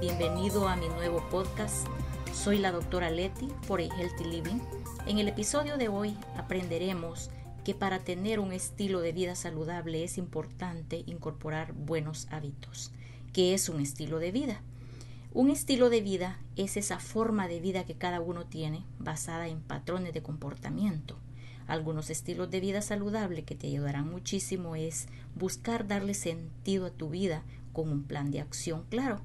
[0.00, 1.84] bienvenido a mi nuevo podcast.
[2.32, 4.60] Soy la doctora Leti por A Healthy Living.
[5.06, 7.30] En el episodio de hoy aprenderemos
[7.64, 12.92] que para tener un estilo de vida saludable es importante incorporar buenos hábitos.
[13.32, 14.60] ¿Qué es un estilo de vida?
[15.34, 19.60] Un estilo de vida es esa forma de vida que cada uno tiene basada en
[19.60, 21.16] patrones de comportamiento.
[21.66, 27.10] Algunos estilos de vida saludable que te ayudarán muchísimo es buscar darle sentido a tu
[27.10, 29.20] vida con un plan de acción claro.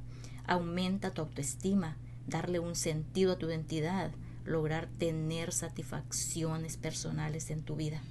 [0.45, 1.97] Aumenta tu autoestima,
[2.27, 4.11] darle un sentido a tu identidad,
[4.45, 8.01] lograr tener satisfacciones personales en tu vida.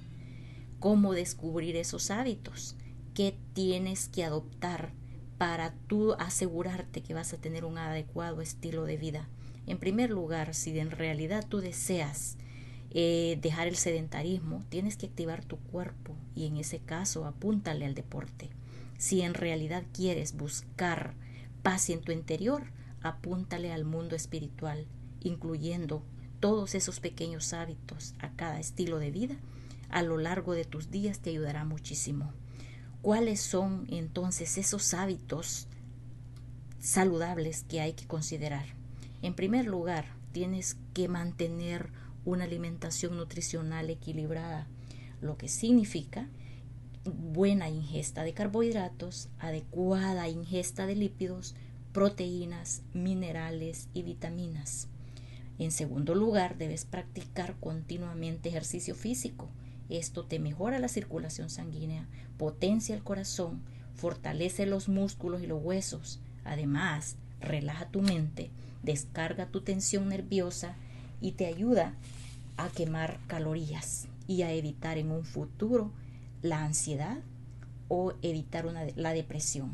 [0.79, 2.75] ¿Cómo descubrir esos hábitos?
[3.13, 4.91] ¿Qué tienes que adoptar
[5.37, 9.27] para tú asegurarte que vas a tener un adecuado estilo de vida.
[9.67, 12.37] En primer lugar, si en realidad tú deseas
[12.91, 17.93] eh, dejar el sedentarismo, tienes que activar tu cuerpo y en ese caso apúntale al
[17.93, 18.49] deporte.
[18.97, 21.13] Si en realidad quieres buscar
[21.63, 22.65] paz en tu interior,
[23.01, 24.85] apúntale al mundo espiritual,
[25.21, 26.03] incluyendo
[26.39, 29.35] todos esos pequeños hábitos a cada estilo de vida.
[29.89, 32.33] A lo largo de tus días te ayudará muchísimo.
[33.01, 35.67] ¿Cuáles son entonces esos hábitos
[36.79, 38.65] saludables que hay que considerar?
[39.21, 41.89] En primer lugar, tienes que mantener
[42.25, 44.67] una alimentación nutricional equilibrada,
[45.21, 46.27] lo que significa
[47.05, 51.55] buena ingesta de carbohidratos, adecuada ingesta de lípidos,
[51.91, 54.87] proteínas, minerales y vitaminas.
[55.59, 59.49] En segundo lugar, debes practicar continuamente ejercicio físico,
[59.89, 63.61] esto te mejora la circulación sanguínea, potencia el corazón,
[63.95, 66.19] fortalece los músculos y los huesos.
[66.45, 68.49] Además, relaja tu mente,
[68.81, 70.75] descarga tu tensión nerviosa
[71.21, 71.95] y te ayuda
[72.57, 75.91] a quemar calorías y a evitar en un futuro
[76.43, 77.19] la ansiedad
[77.87, 78.65] o evitar
[78.95, 79.71] la depresión.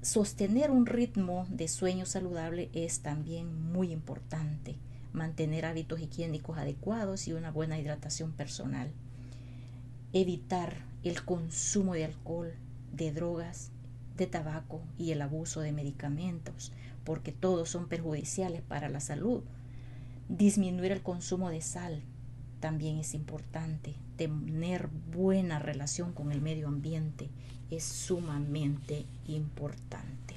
[0.00, 4.76] Sostener un ritmo de sueño saludable es también muy importante
[5.12, 8.90] mantener hábitos higiénicos adecuados y una buena hidratación personal.
[10.14, 12.54] Evitar el consumo de alcohol,
[12.92, 13.70] de drogas,
[14.16, 16.72] de tabaco y el abuso de medicamentos,
[17.04, 19.42] porque todos son perjudiciales para la salud.
[20.30, 22.02] Disminuir el consumo de sal
[22.60, 23.94] también es importante.
[24.16, 27.28] Tener buena relación con el medio ambiente
[27.70, 30.34] es sumamente importante.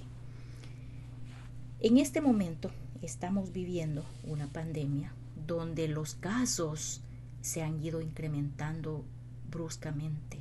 [1.80, 2.70] En este momento
[3.02, 5.14] estamos viviendo una pandemia
[5.48, 7.02] donde los casos
[7.42, 9.04] se han ido incrementando
[9.50, 10.40] bruscamente.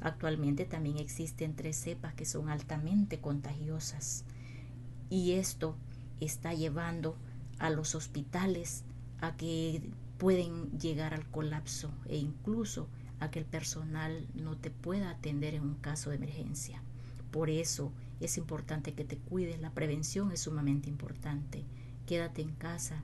[0.00, 4.24] Actualmente también existen tres cepas que son altamente contagiosas
[5.08, 5.76] y esto
[6.20, 7.16] está llevando
[7.58, 8.84] a los hospitales
[9.20, 9.80] a que
[10.18, 12.88] pueden llegar al colapso e incluso
[13.20, 16.82] a que el personal no te pueda atender en un caso de emergencia.
[17.30, 21.64] Por eso es importante que te cuides, la prevención es sumamente importante
[22.06, 23.02] quédate en casa.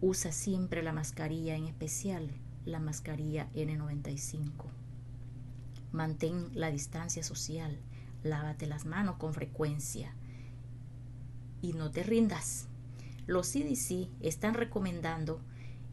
[0.00, 2.30] Usa siempre la mascarilla, en especial
[2.64, 4.50] la mascarilla N95.
[5.92, 7.78] Mantén la distancia social.
[8.22, 10.14] Lávate las manos con frecuencia.
[11.62, 12.68] Y no te rindas.
[13.26, 15.40] Los CDC están recomendando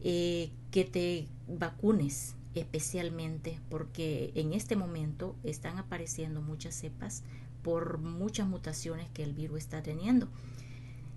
[0.02, 7.22] eh, que te vacunes especialmente porque en este momento están apareciendo muchas cepas
[7.62, 10.28] por muchas mutaciones que el virus está teniendo.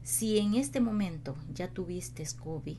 [0.03, 2.77] Si en este momento ya tuviste COVID,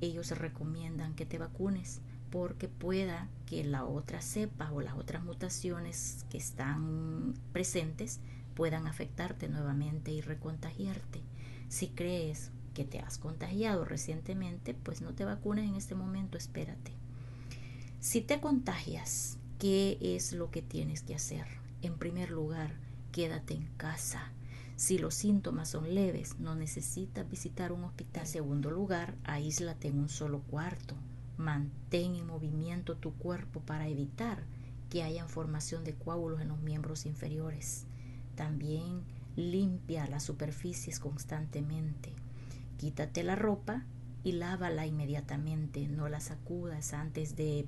[0.00, 2.00] ellos recomiendan que te vacunes
[2.30, 8.20] porque pueda que la otra cepa o las otras mutaciones que están presentes
[8.54, 11.20] puedan afectarte nuevamente y recontagiarte.
[11.68, 16.92] Si crees que te has contagiado recientemente, pues no te vacunes en este momento, espérate.
[18.00, 21.46] Si te contagias, ¿qué es lo que tienes que hacer?
[21.82, 22.74] En primer lugar,
[23.12, 24.32] quédate en casa
[24.82, 28.22] si los síntomas son leves, no necesitas visitar un hospital.
[28.22, 30.96] En segundo lugar, aíslate en un solo cuarto.
[31.36, 34.42] Mantén en movimiento tu cuerpo para evitar
[34.90, 37.86] que haya formación de coágulos en los miembros inferiores.
[38.34, 39.02] También
[39.36, 42.12] limpia las superficies constantemente.
[42.78, 43.84] Quítate la ropa
[44.24, 45.88] y lávala inmediatamente.
[45.88, 47.66] No la sacudas antes de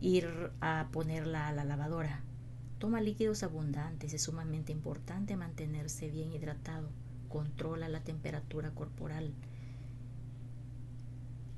[0.00, 2.22] ir a ponerla a la lavadora.
[2.78, 6.90] Toma líquidos abundantes, es sumamente importante mantenerse bien hidratado.
[7.28, 9.32] Controla la temperatura corporal.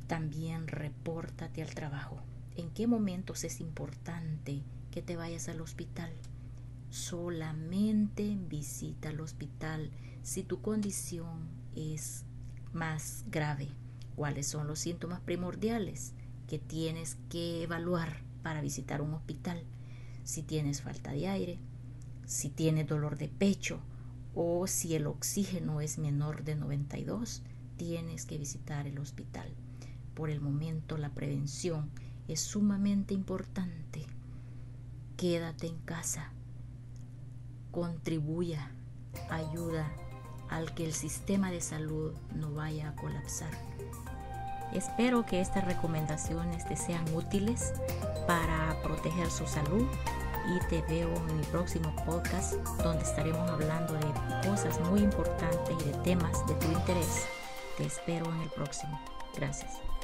[0.07, 2.23] También repórtate al trabajo.
[2.57, 6.13] ¿En qué momentos es importante que te vayas al hospital?
[6.91, 9.91] Solamente visita al hospital
[10.23, 12.25] si tu condición es
[12.77, 13.69] más grave.
[14.15, 16.13] ¿Cuáles son los síntomas primordiales
[16.47, 19.67] que tienes que evaluar para visitar un hospital?
[20.27, 21.59] si tienes falta de aire,
[22.27, 23.79] si tienes dolor de pecho
[24.35, 27.43] o si el oxígeno es menor de 92,
[27.77, 29.49] tienes que visitar el hospital.
[30.15, 31.91] Por el momento la prevención
[32.27, 34.05] es sumamente importante.
[35.17, 36.33] Quédate en casa.
[37.71, 38.73] Contribuya,
[39.31, 39.89] ayuda
[40.51, 43.51] al que el sistema de salud no vaya a colapsar.
[44.73, 47.73] Espero que estas recomendaciones te sean útiles
[48.27, 49.87] para proteger su salud
[50.49, 55.91] y te veo en mi próximo podcast donde estaremos hablando de cosas muy importantes y
[55.91, 57.27] de temas de tu interés.
[57.77, 59.01] Te espero en el próximo.
[59.35, 59.96] Gracias.